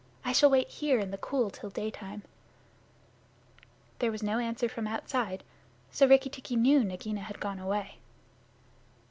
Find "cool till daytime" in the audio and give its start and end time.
1.19-2.23